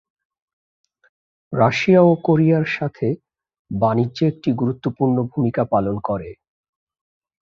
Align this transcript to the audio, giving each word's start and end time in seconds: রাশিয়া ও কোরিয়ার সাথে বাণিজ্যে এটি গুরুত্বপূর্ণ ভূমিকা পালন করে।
রাশিয়া 1.53 2.01
ও 2.03 2.21
কোরিয়ার 2.25 2.65
সাথে 2.77 3.07
বাণিজ্যে 3.71 4.25
এটি 4.31 4.49
গুরুত্বপূর্ণ 4.61 5.17
ভূমিকা 5.31 5.63
পালন 5.73 5.95
করে। 6.07 6.29